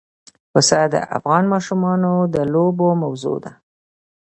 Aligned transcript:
پسه 0.51 0.79
د 0.93 0.95
افغان 1.17 1.43
ماشومانو 1.53 2.11
د 2.33 2.35
لوبو 2.53 2.87
موضوع 3.03 3.37
ده. 3.43 3.51